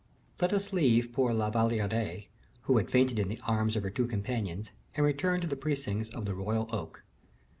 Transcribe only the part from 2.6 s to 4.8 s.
who had fainted in the arms of her two companions,